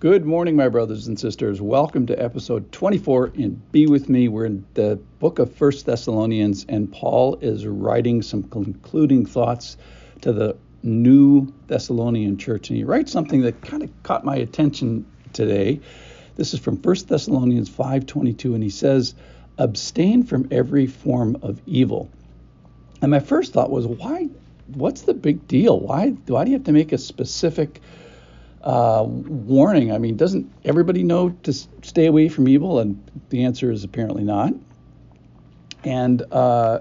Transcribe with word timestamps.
Good 0.00 0.24
morning, 0.24 0.54
my 0.54 0.68
brothers 0.68 1.08
and 1.08 1.18
sisters. 1.18 1.60
Welcome 1.60 2.06
to 2.06 2.22
episode 2.22 2.70
24 2.70 3.32
in 3.34 3.60
Be 3.72 3.88
With 3.88 4.08
Me. 4.08 4.28
We're 4.28 4.44
in 4.44 4.64
the 4.74 5.00
book 5.18 5.40
of 5.40 5.52
First 5.52 5.86
Thessalonians, 5.86 6.64
and 6.68 6.92
Paul 6.92 7.36
is 7.40 7.66
writing 7.66 8.22
some 8.22 8.44
concluding 8.44 9.26
thoughts 9.26 9.76
to 10.20 10.32
the 10.32 10.56
new 10.84 11.52
Thessalonian 11.66 12.36
church. 12.36 12.70
And 12.70 12.76
he 12.76 12.84
writes 12.84 13.10
something 13.10 13.40
that 13.40 13.60
kind 13.60 13.82
of 13.82 13.90
caught 14.04 14.24
my 14.24 14.36
attention 14.36 15.04
today. 15.32 15.80
This 16.36 16.54
is 16.54 16.60
from 16.60 16.76
First 16.76 17.08
Thessalonians 17.08 17.68
5:22, 17.68 18.54
and 18.54 18.62
he 18.62 18.70
says, 18.70 19.16
"Abstain 19.58 20.22
from 20.22 20.46
every 20.52 20.86
form 20.86 21.36
of 21.42 21.60
evil." 21.66 22.08
And 23.02 23.10
my 23.10 23.18
first 23.18 23.52
thought 23.52 23.72
was, 23.72 23.84
why? 23.84 24.28
What's 24.74 25.02
the 25.02 25.14
big 25.14 25.48
deal? 25.48 25.80
Why? 25.80 26.10
Why 26.28 26.44
do 26.44 26.52
you 26.52 26.56
have 26.56 26.66
to 26.66 26.72
make 26.72 26.92
a 26.92 26.98
specific 26.98 27.80
uh, 28.68 29.02
warning. 29.02 29.90
I 29.92 29.96
mean, 29.96 30.18
doesn't 30.18 30.52
everybody 30.62 31.02
know 31.02 31.30
to 31.30 31.54
stay 31.54 32.04
away 32.04 32.28
from 32.28 32.46
evil? 32.46 32.80
And 32.80 33.02
the 33.30 33.44
answer 33.44 33.72
is 33.72 33.82
apparently 33.82 34.24
not. 34.24 34.52
And 35.84 36.22
uh, 36.30 36.80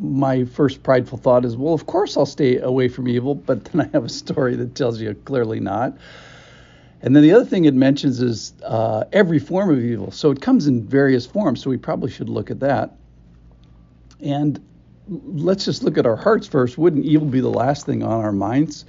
my 0.00 0.44
first 0.44 0.82
prideful 0.82 1.18
thought 1.18 1.44
is, 1.44 1.54
well, 1.54 1.74
of 1.74 1.84
course 1.84 2.16
I'll 2.16 2.24
stay 2.24 2.56
away 2.56 2.88
from 2.88 3.08
evil, 3.08 3.34
but 3.34 3.62
then 3.66 3.82
I 3.82 3.90
have 3.92 4.06
a 4.06 4.08
story 4.08 4.56
that 4.56 4.74
tells 4.74 4.98
you 5.02 5.12
clearly 5.26 5.60
not. 5.60 5.98
And 7.02 7.14
then 7.14 7.22
the 7.22 7.32
other 7.32 7.44
thing 7.44 7.66
it 7.66 7.74
mentions 7.74 8.22
is 8.22 8.54
uh, 8.62 9.04
every 9.12 9.38
form 9.38 9.68
of 9.68 9.84
evil. 9.84 10.10
So 10.12 10.30
it 10.30 10.40
comes 10.40 10.66
in 10.66 10.88
various 10.88 11.26
forms, 11.26 11.62
so 11.62 11.68
we 11.68 11.76
probably 11.76 12.10
should 12.10 12.30
look 12.30 12.50
at 12.50 12.60
that. 12.60 12.96
And 14.18 14.58
let's 15.08 15.66
just 15.66 15.82
look 15.82 15.98
at 15.98 16.06
our 16.06 16.16
hearts 16.16 16.46
first. 16.46 16.78
Wouldn't 16.78 17.04
evil 17.04 17.28
be 17.28 17.40
the 17.40 17.50
last 17.50 17.84
thing 17.84 18.02
on 18.02 18.24
our 18.24 18.32
minds? 18.32 18.86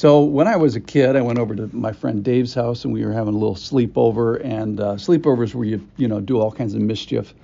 So 0.00 0.22
when 0.22 0.46
I 0.46 0.56
was 0.56 0.76
a 0.76 0.80
kid, 0.80 1.14
I 1.14 1.20
went 1.20 1.38
over 1.38 1.54
to 1.54 1.68
my 1.76 1.92
friend 1.92 2.24
Dave's 2.24 2.54
house 2.54 2.86
and 2.86 2.94
we 2.94 3.04
were 3.04 3.12
having 3.12 3.34
a 3.34 3.36
little 3.36 3.54
sleepover. 3.54 4.42
And 4.42 4.80
uh, 4.80 4.94
sleepovers 4.94 5.54
where 5.54 5.66
you 5.66 5.86
you 5.98 6.08
know 6.08 6.22
do 6.22 6.40
all 6.40 6.50
kinds 6.50 6.72
of 6.72 6.80
mischief. 6.80 7.34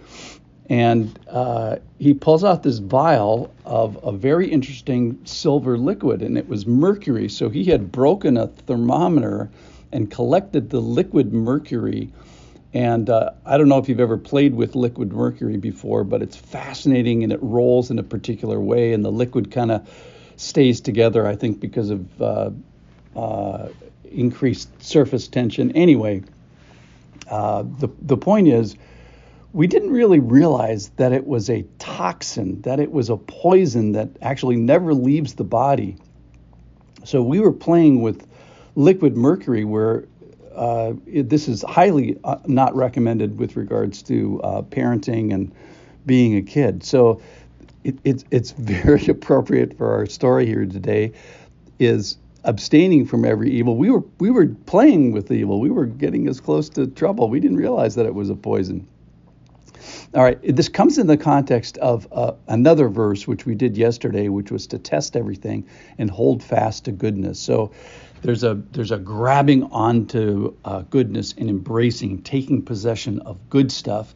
And 0.70 1.20
uh, 1.28 1.76
he 1.98 2.14
pulls 2.14 2.44
out 2.44 2.62
this 2.62 2.78
vial 2.78 3.52
of 3.66 4.02
a 4.02 4.10
very 4.10 4.48
interesting 4.50 5.18
silver 5.26 5.76
liquid, 5.76 6.22
and 6.22 6.38
it 6.38 6.48
was 6.48 6.66
mercury. 6.66 7.28
So 7.28 7.50
he 7.50 7.62
had 7.64 7.92
broken 7.92 8.38
a 8.38 8.46
thermometer 8.46 9.50
and 9.92 10.10
collected 10.10 10.70
the 10.70 10.80
liquid 10.80 11.34
mercury. 11.34 12.10
And 12.72 13.10
uh, 13.10 13.32
I 13.44 13.58
don't 13.58 13.68
know 13.68 13.76
if 13.76 13.86
you've 13.86 14.00
ever 14.00 14.16
played 14.16 14.54
with 14.54 14.74
liquid 14.74 15.12
mercury 15.12 15.58
before, 15.58 16.04
but 16.04 16.22
it's 16.22 16.36
fascinating 16.36 17.22
and 17.22 17.34
it 17.34 17.42
rolls 17.42 17.90
in 17.90 17.98
a 17.98 18.02
particular 18.02 18.58
way, 18.58 18.94
and 18.94 19.04
the 19.04 19.12
liquid 19.12 19.50
kind 19.50 19.70
of 19.70 19.86
stays 20.36 20.80
together, 20.80 21.26
I 21.26 21.36
think, 21.36 21.60
because 21.60 21.90
of 21.90 22.22
uh, 22.22 22.50
uh, 23.16 23.68
increased 24.04 24.82
surface 24.82 25.28
tension. 25.28 25.72
Anyway, 25.72 26.22
uh, 27.30 27.64
the, 27.78 27.88
the 28.02 28.16
point 28.16 28.48
is, 28.48 28.76
we 29.52 29.66
didn't 29.66 29.90
really 29.90 30.20
realize 30.20 30.90
that 30.96 31.12
it 31.12 31.26
was 31.26 31.48
a 31.48 31.62
toxin, 31.78 32.60
that 32.62 32.78
it 32.78 32.92
was 32.92 33.08
a 33.08 33.16
poison 33.16 33.92
that 33.92 34.10
actually 34.20 34.56
never 34.56 34.92
leaves 34.92 35.34
the 35.34 35.44
body. 35.44 35.96
So 37.04 37.22
we 37.22 37.40
were 37.40 37.52
playing 37.52 38.02
with 38.02 38.26
liquid 38.74 39.16
mercury, 39.16 39.64
where 39.64 40.04
uh, 40.54 40.92
it, 41.06 41.30
this 41.30 41.48
is 41.48 41.62
highly 41.62 42.18
uh, 42.24 42.36
not 42.46 42.76
recommended 42.76 43.38
with 43.38 43.56
regards 43.56 44.02
to 44.02 44.40
uh, 44.42 44.62
parenting 44.62 45.32
and 45.32 45.52
being 46.04 46.36
a 46.36 46.42
kid. 46.42 46.84
So 46.84 47.22
it, 47.86 47.98
it's 48.04 48.24
it's 48.30 48.50
very 48.52 49.06
appropriate 49.08 49.76
for 49.78 49.94
our 49.94 50.06
story 50.06 50.44
here 50.46 50.66
today 50.66 51.12
is 51.78 52.18
abstaining 52.44 53.06
from 53.06 53.24
every 53.24 53.50
evil. 53.50 53.76
We 53.76 53.90
were 53.90 54.04
we 54.18 54.30
were 54.30 54.46
playing 54.66 55.12
with 55.12 55.30
evil. 55.30 55.60
We 55.60 55.70
were 55.70 55.86
getting 55.86 56.28
as 56.28 56.40
close 56.40 56.68
to 56.70 56.86
trouble. 56.88 57.28
We 57.28 57.40
didn't 57.40 57.58
realize 57.58 57.94
that 57.94 58.06
it 58.06 58.14
was 58.14 58.28
a 58.28 58.34
poison. 58.34 58.88
All 60.14 60.24
right, 60.24 60.38
this 60.42 60.68
comes 60.68 60.98
in 60.98 61.06
the 61.06 61.16
context 61.16 61.78
of 61.78 62.08
uh, 62.10 62.32
another 62.48 62.88
verse 62.88 63.28
which 63.28 63.46
we 63.46 63.54
did 63.54 63.76
yesterday, 63.76 64.28
which 64.28 64.50
was 64.50 64.66
to 64.68 64.78
test 64.78 65.16
everything 65.16 65.68
and 65.98 66.10
hold 66.10 66.42
fast 66.42 66.86
to 66.86 66.92
goodness. 66.92 67.38
So 67.38 67.70
there's 68.22 68.42
a 68.42 68.54
there's 68.72 68.90
a 68.90 68.98
grabbing 68.98 69.64
onto 69.64 70.56
uh, 70.64 70.82
goodness 70.82 71.34
and 71.38 71.48
embracing, 71.48 72.22
taking 72.22 72.62
possession 72.62 73.20
of 73.20 73.48
good 73.48 73.70
stuff 73.70 74.14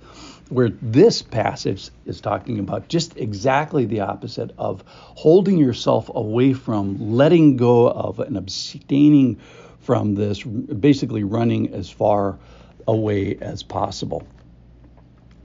where 0.50 0.70
this 0.82 1.22
passage 1.22 1.90
is 2.04 2.20
talking 2.20 2.58
about 2.58 2.88
just 2.88 3.16
exactly 3.16 3.86
the 3.86 4.00
opposite 4.00 4.50
of 4.58 4.84
holding 4.86 5.58
yourself 5.58 6.10
away 6.14 6.52
from, 6.52 7.12
letting 7.12 7.56
go 7.56 7.88
of, 7.88 8.18
and 8.18 8.36
abstaining 8.36 9.40
from 9.80 10.14
this, 10.14 10.42
basically 10.42 11.24
running 11.24 11.72
as 11.72 11.88
far 11.88 12.38
away 12.86 13.36
as 13.40 13.62
possible. 13.62 14.26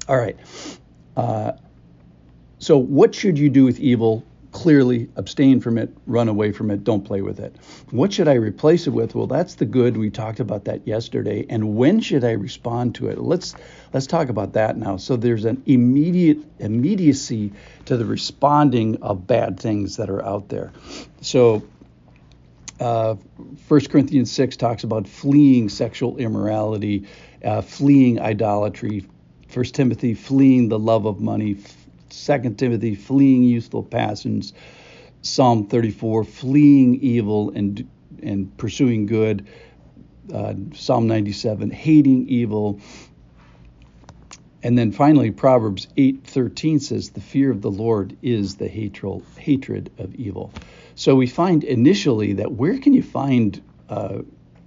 All 0.09 0.17
right. 0.17 0.37
Uh, 1.15 1.53
so, 2.59 2.77
what 2.77 3.13
should 3.13 3.37
you 3.37 3.49
do 3.49 3.63
with 3.65 3.79
evil? 3.79 4.23
Clearly 4.55 5.09
abstain 5.17 5.59
from 5.59 5.77
it, 5.77 5.89
run 6.07 6.29
away 6.29 6.53
from 6.53 6.71
it, 6.71 6.81
don't 6.85 7.03
play 7.03 7.21
with 7.21 7.41
it. 7.41 7.53
What 7.91 8.13
should 8.13 8.29
I 8.29 8.35
replace 8.35 8.87
it 8.87 8.91
with? 8.91 9.13
Well, 9.13 9.27
that's 9.27 9.55
the 9.55 9.65
good. 9.65 9.97
We 9.97 10.09
talked 10.09 10.39
about 10.39 10.63
that 10.63 10.87
yesterday. 10.87 11.45
And 11.49 11.75
when 11.75 11.99
should 11.99 12.23
I 12.23 12.31
respond 12.31 12.95
to 12.95 13.09
it? 13.09 13.17
Let's 13.17 13.53
let's 13.93 14.07
talk 14.07 14.29
about 14.29 14.53
that 14.53 14.77
now. 14.77 14.95
So 14.95 15.17
there's 15.17 15.43
an 15.43 15.61
immediate 15.65 16.37
immediacy 16.59 17.51
to 17.83 17.97
the 17.97 18.05
responding 18.05 19.03
of 19.03 19.27
bad 19.27 19.59
things 19.59 19.97
that 19.97 20.09
are 20.09 20.23
out 20.23 20.47
there. 20.47 20.71
So 21.19 21.61
uh, 22.79 23.15
1 23.67 23.81
Corinthians 23.87 24.31
6 24.31 24.55
talks 24.55 24.85
about 24.85 25.05
fleeing 25.05 25.67
sexual 25.67 26.15
immorality, 26.15 27.09
uh, 27.43 27.61
fleeing 27.61 28.21
idolatry. 28.21 29.05
1 29.53 29.65
Timothy, 29.65 30.13
fleeing 30.13 30.69
the 30.69 30.79
love 30.79 31.05
of 31.05 31.19
money, 31.19 31.57
Second 32.15 32.57
Timothy, 32.57 32.95
fleeing 32.95 33.43
youthful 33.43 33.83
passions. 33.83 34.53
Psalm 35.21 35.67
34, 35.67 36.23
fleeing 36.23 36.95
evil 37.01 37.51
and 37.51 37.87
and 38.21 38.55
pursuing 38.57 39.05
good. 39.05 39.47
Uh, 40.33 40.53
Psalm 40.73 41.07
97, 41.07 41.69
hating 41.69 42.27
evil. 42.27 42.79
And 44.63 44.77
then 44.77 44.91
finally, 44.91 45.29
Proverbs 45.29 45.87
8:13 45.97 46.79
says, 46.79 47.09
"The 47.11 47.21
fear 47.21 47.51
of 47.51 47.61
the 47.61 47.69
Lord 47.69 48.17
is 48.23 48.55
the 48.55 48.67
hatred 48.67 49.21
hatred 49.37 49.91
of 49.99 50.15
evil." 50.15 50.51
So 50.95 51.15
we 51.15 51.27
find 51.27 51.63
initially 51.63 52.33
that 52.33 52.53
where 52.53 52.77
can 52.79 52.93
you 52.93 53.03
find 53.03 53.61
uh, 53.89 54.19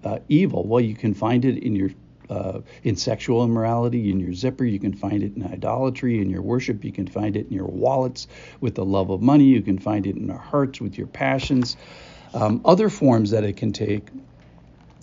uh, 0.04 0.18
evil? 0.28 0.64
Well, 0.64 0.80
you 0.80 0.94
can 0.94 1.14
find 1.14 1.44
it 1.44 1.58
in 1.58 1.74
your 1.74 1.90
uh, 2.30 2.60
in 2.82 2.96
sexual 2.96 3.44
immorality, 3.44 4.10
in 4.10 4.20
your 4.20 4.32
zipper. 4.32 4.64
You 4.64 4.78
can 4.78 4.92
find 4.94 5.22
it 5.22 5.36
in 5.36 5.44
idolatry, 5.44 6.20
in 6.20 6.30
your 6.30 6.42
worship. 6.42 6.84
You 6.84 6.92
can 6.92 7.06
find 7.06 7.36
it 7.36 7.46
in 7.46 7.52
your 7.52 7.66
wallets 7.66 8.26
with 8.60 8.74
the 8.74 8.84
love 8.84 9.10
of 9.10 9.22
money. 9.22 9.44
You 9.44 9.62
can 9.62 9.78
find 9.78 10.06
it 10.06 10.16
in 10.16 10.30
our 10.30 10.38
hearts 10.38 10.80
with 10.80 10.98
your 10.98 11.06
passions. 11.06 11.76
Um, 12.34 12.60
other 12.64 12.88
forms 12.88 13.30
that 13.30 13.44
it 13.44 13.56
can 13.56 13.72
take. 13.72 14.08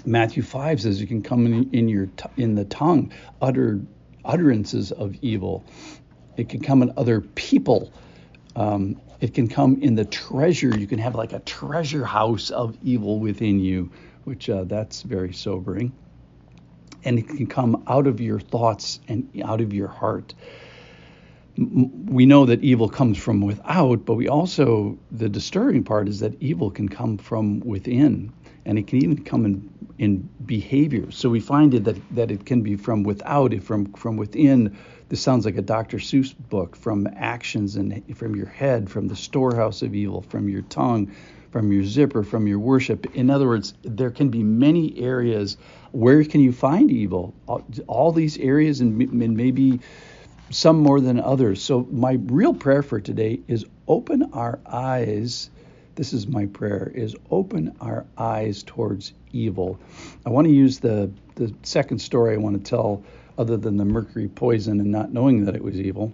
Matthew 0.05 0.43
5 0.43 0.81
says 0.81 1.01
you 1.01 1.07
can 1.07 1.23
come 1.23 1.47
in, 1.47 1.69
in 1.71 1.89
your 1.89 2.05
t- 2.05 2.29
in 2.37 2.53
the 2.53 2.65
tongue, 2.65 3.11
utter 3.41 3.81
utterances 4.23 4.91
of 4.91 5.15
evil. 5.21 5.65
It 6.37 6.49
can 6.49 6.61
come 6.61 6.83
in 6.83 6.93
other 6.97 7.21
people. 7.21 7.91
Um, 8.55 9.01
it 9.19 9.33
can 9.33 9.47
come 9.47 9.81
in 9.81 9.95
the 9.95 10.05
treasure. 10.05 10.77
You 10.77 10.85
can 10.85 10.99
have 10.99 11.15
like 11.15 11.33
a 11.33 11.39
treasure 11.39 12.05
house 12.05 12.51
of 12.51 12.77
evil 12.83 13.19
within 13.19 13.59
you, 13.59 13.91
which 14.25 14.49
uh, 14.49 14.65
that's 14.65 15.01
very 15.01 15.33
sobering 15.33 15.91
and 17.05 17.19
it 17.19 17.27
can 17.27 17.47
come 17.47 17.83
out 17.87 18.07
of 18.07 18.19
your 18.19 18.39
thoughts 18.39 18.99
and 19.07 19.29
out 19.45 19.61
of 19.61 19.73
your 19.73 19.87
heart. 19.87 20.33
We 21.57 22.25
know 22.25 22.45
that 22.47 22.61
evil 22.63 22.89
comes 22.89 23.17
from 23.17 23.39
without, 23.39 24.03
but 24.03 24.15
we 24.15 24.27
also, 24.27 24.97
the 25.11 25.29
disturbing 25.29 25.85
part 25.85 26.09
is 26.09 26.19
that 26.19 26.33
evil 26.41 26.69
can 26.69 26.89
come 26.89 27.17
from 27.17 27.61
within, 27.61 28.33
and 28.65 28.77
it 28.77 28.87
can 28.87 29.01
even 29.01 29.23
come 29.23 29.45
in, 29.45 29.69
in 29.97 30.29
behavior. 30.45 31.11
So 31.11 31.29
we 31.29 31.39
find 31.39 31.73
it 31.73 31.85
that, 31.85 32.15
that 32.15 32.31
it 32.31 32.45
can 32.45 32.61
be 32.61 32.75
from 32.75 33.03
without, 33.03 33.53
if 33.53 33.63
from, 33.63 33.93
from 33.93 34.17
within. 34.17 34.77
This 35.07 35.21
sounds 35.21 35.45
like 35.45 35.55
a 35.55 35.61
Dr. 35.61 35.97
Seuss 35.97 36.35
book 36.49 36.75
from 36.75 37.07
actions 37.15 37.77
and 37.77 38.03
from 38.17 38.35
your 38.35 38.47
head, 38.47 38.89
from 38.89 39.07
the 39.07 39.15
storehouse 39.15 39.81
of 39.81 39.95
evil, 39.95 40.23
from 40.23 40.49
your 40.49 40.63
tongue, 40.63 41.15
from 41.55 41.71
your 41.71 41.85
zipper, 41.85 42.21
from 42.21 42.47
your 42.47 42.59
worship. 42.59 43.15
In 43.15 43.29
other 43.29 43.47
words, 43.47 43.75
there 43.81 44.11
can 44.11 44.27
be 44.27 44.43
many 44.43 44.99
areas 44.99 45.55
where 45.93 46.21
can 46.25 46.41
you 46.41 46.51
find 46.51 46.91
evil? 46.91 47.33
All, 47.87 48.11
these 48.11 48.37
areas, 48.37 48.81
and, 48.81 49.01
and 49.01 49.37
maybe 49.37 49.79
some 50.49 50.79
more 50.79 50.99
than 50.99 51.17
others. 51.17 51.63
So, 51.63 51.87
my 51.89 52.19
real 52.25 52.53
prayer 52.53 52.83
for 52.83 52.99
today 52.99 53.39
is 53.47 53.65
open 53.87 54.33
our 54.33 54.59
eyes. 54.65 55.49
This 55.95 56.11
is 56.11 56.27
my 56.27 56.47
prayer: 56.47 56.91
is 56.93 57.15
open 57.31 57.73
our 57.79 58.05
eyes 58.17 58.61
towards 58.61 59.13
evil. 59.31 59.79
I 60.25 60.31
want 60.31 60.47
to 60.47 60.53
use 60.53 60.79
the 60.79 61.09
the 61.35 61.53
second 61.63 61.99
story 61.99 62.33
I 62.33 62.37
want 62.37 62.61
to 62.61 62.69
tell, 62.69 63.01
other 63.37 63.55
than 63.55 63.77
the 63.77 63.85
mercury 63.85 64.27
poison 64.27 64.81
and 64.81 64.91
not 64.91 65.13
knowing 65.13 65.45
that 65.45 65.55
it 65.55 65.63
was 65.63 65.79
evil 65.79 66.11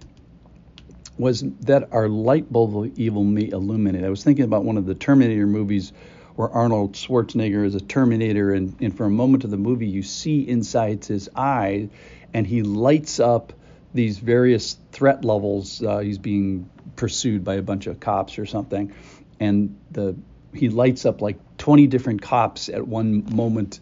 was 1.18 1.44
that 1.60 1.92
our 1.92 2.08
light 2.08 2.50
bulb 2.52 2.76
of 2.76 2.98
evil 2.98 3.24
may 3.24 3.48
illuminate. 3.48 4.04
I 4.04 4.08
was 4.08 4.24
thinking 4.24 4.44
about 4.44 4.64
one 4.64 4.78
of 4.78 4.86
the 4.86 4.94
Terminator 4.94 5.46
movies 5.46 5.92
where 6.36 6.48
Arnold 6.48 6.94
Schwarzenegger 6.94 7.64
is 7.64 7.74
a 7.74 7.80
Terminator, 7.80 8.52
and, 8.52 8.74
and 8.80 8.96
for 8.96 9.04
a 9.04 9.10
moment 9.10 9.44
of 9.44 9.50
the 9.50 9.58
movie, 9.58 9.86
you 9.86 10.02
see 10.02 10.48
inside 10.48 11.04
his 11.04 11.28
eye, 11.36 11.90
and 12.32 12.46
he 12.46 12.62
lights 12.62 13.20
up 13.20 13.52
these 13.92 14.18
various 14.18 14.78
threat 14.92 15.24
levels. 15.24 15.82
Uh, 15.82 15.98
he's 15.98 16.18
being 16.18 16.70
pursued 16.96 17.44
by 17.44 17.56
a 17.56 17.62
bunch 17.62 17.86
of 17.86 18.00
cops 18.00 18.38
or 18.38 18.46
something, 18.46 18.94
and 19.38 19.76
the 19.90 20.16
he 20.54 20.68
lights 20.68 21.06
up 21.06 21.22
like 21.22 21.38
20 21.58 21.86
different 21.86 22.22
cops 22.22 22.68
at 22.68 22.86
one 22.86 23.34
moment 23.34 23.80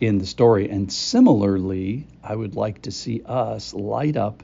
in 0.00 0.18
the 0.18 0.26
story. 0.26 0.68
And 0.70 0.92
similarly, 0.92 2.06
I 2.22 2.36
would 2.36 2.54
like 2.54 2.82
to 2.82 2.92
see 2.92 3.22
us 3.26 3.74
light 3.74 4.16
up 4.16 4.42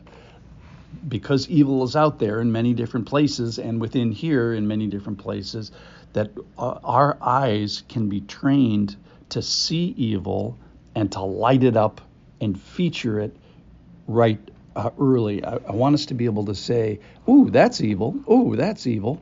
because 1.09 1.49
evil 1.49 1.85
is 1.85 1.97
out 1.97 2.19
there 2.19 2.41
in 2.41 2.53
many 2.53 2.75
different 2.75 3.07
places 3.07 3.59
and 3.59 3.81
within 3.81 4.13
here 4.13 4.55
in 4.55 4.67
many 4.67 4.87
different 4.87 5.19
places 5.19 5.73
that 6.13 6.31
our 6.59 7.19
eyes 7.21 7.83
can 7.89 8.09
be 8.09 8.21
trained 8.21 8.97
to 9.31 9.43
see 9.43 9.95
evil 9.97 10.57
and 10.95 11.11
to 11.13 11.21
light 11.21 11.65
it 11.65 11.77
up 11.77 12.01
and 12.41 12.61
feature 12.61 13.21
it 13.21 13.37
right 14.07 14.39
uh, 14.77 14.91
early. 14.99 15.45
I, 15.45 15.57
I, 15.57 15.73
want 15.73 15.95
us 15.95 16.07
to 16.07 16.15
be 16.15 16.25
able 16.25 16.45
to 16.47 16.55
say, 16.55 17.01
"Ooh, 17.29 17.51
that's 17.51 17.81
evil. 17.81 18.15
Ooh, 18.31 18.57
that's 18.57 18.87
evil," 18.87 19.21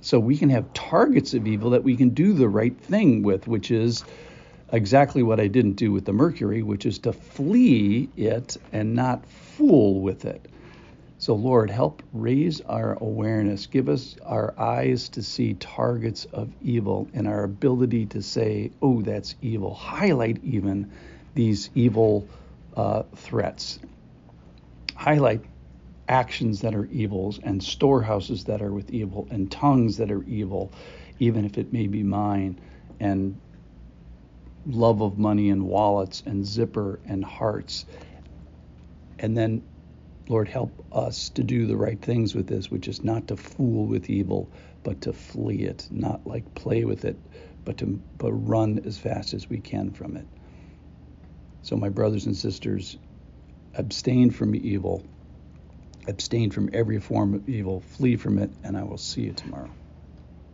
so 0.00 0.18
we 0.18 0.36
can 0.36 0.50
have 0.50 0.72
targets 0.72 1.34
of 1.34 1.46
evil 1.46 1.70
that 1.70 1.84
we 1.84 1.96
can 1.96 2.10
do 2.10 2.32
the 2.32 2.48
right 2.48 2.76
thing 2.76 3.22
with, 3.22 3.46
which 3.46 3.70
is 3.70 4.04
exactly 4.72 5.22
what 5.22 5.38
I 5.38 5.48
didn't 5.48 5.74
do 5.74 5.92
with 5.92 6.04
the 6.04 6.12
mercury, 6.12 6.62
which 6.62 6.86
is 6.86 6.98
to 7.00 7.12
flee 7.12 8.08
it 8.16 8.56
and 8.72 8.94
not 8.94 9.26
fool 9.26 10.00
with 10.00 10.24
it. 10.24 10.48
So, 11.18 11.34
Lord, 11.34 11.70
help 11.70 12.02
raise 12.12 12.60
our 12.62 12.94
awareness. 12.94 13.66
Give 13.66 13.88
us 13.88 14.16
our 14.24 14.58
eyes 14.58 15.08
to 15.10 15.22
see 15.22 15.54
targets 15.54 16.24
of 16.24 16.50
evil 16.60 17.08
and 17.14 17.28
our 17.28 17.44
ability 17.44 18.06
to 18.06 18.22
say, 18.22 18.72
oh, 18.82 19.02
that's 19.02 19.36
evil. 19.40 19.72
Highlight 19.72 20.42
even 20.42 20.90
these 21.34 21.70
evil 21.74 22.28
uh, 22.76 23.04
threats. 23.14 23.78
Highlight 24.96 25.44
actions 26.08 26.60
that 26.62 26.74
are 26.74 26.86
evils 26.86 27.38
and 27.42 27.62
storehouses 27.62 28.44
that 28.44 28.60
are 28.60 28.72
with 28.72 28.90
evil 28.90 29.28
and 29.30 29.50
tongues 29.50 29.98
that 29.98 30.10
are 30.10 30.24
evil, 30.24 30.72
even 31.20 31.44
if 31.44 31.56
it 31.56 31.72
may 31.72 31.86
be 31.86 32.02
mine, 32.02 32.58
and 32.98 33.38
love 34.66 35.00
of 35.02 35.18
money 35.18 35.50
and 35.50 35.66
wallets 35.66 36.22
and 36.26 36.44
zipper 36.46 37.00
and 37.06 37.24
hearts. 37.24 37.86
And 39.18 39.36
then 39.36 39.62
Lord, 40.28 40.48
help 40.48 40.84
us 40.92 41.30
to 41.30 41.42
do 41.42 41.66
the 41.66 41.76
right 41.76 42.00
things 42.00 42.34
with 42.34 42.46
this, 42.46 42.70
which 42.70 42.88
is 42.88 43.02
not 43.02 43.28
to 43.28 43.36
fool 43.36 43.86
with 43.86 44.08
evil, 44.08 44.48
but 44.84 45.00
to 45.02 45.12
flee 45.12 45.62
it, 45.62 45.88
not 45.90 46.26
like 46.26 46.54
play 46.54 46.84
with 46.84 47.04
it, 47.04 47.16
but 47.64 47.78
to 47.78 48.00
but 48.18 48.32
run 48.32 48.80
as 48.84 48.98
fast 48.98 49.34
as 49.34 49.48
we 49.50 49.58
can 49.58 49.90
from 49.90 50.16
it. 50.16 50.26
So, 51.62 51.76
my 51.76 51.88
brothers 51.88 52.26
and 52.26 52.36
sisters, 52.36 52.96
abstain 53.74 54.30
from 54.30 54.54
evil, 54.54 55.04
abstain 56.06 56.50
from 56.50 56.70
every 56.72 57.00
form 57.00 57.34
of 57.34 57.48
evil, 57.48 57.80
flee 57.80 58.16
from 58.16 58.38
it, 58.38 58.50
and 58.64 58.76
I 58.76 58.84
will 58.84 58.98
see 58.98 59.22
you 59.22 59.32
tomorrow. 59.32 59.70